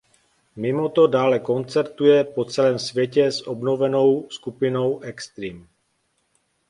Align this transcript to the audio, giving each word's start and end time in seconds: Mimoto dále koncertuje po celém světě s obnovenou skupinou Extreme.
Mimoto 0.55 1.07
dále 1.07 1.39
koncertuje 1.39 2.23
po 2.23 2.45
celém 2.45 2.79
světě 2.79 3.31
s 3.31 3.47
obnovenou 3.47 4.29
skupinou 4.29 4.99
Extreme. 5.01 5.65